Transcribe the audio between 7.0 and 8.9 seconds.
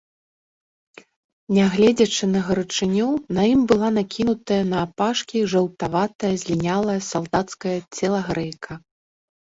салдацкая целагрэйка.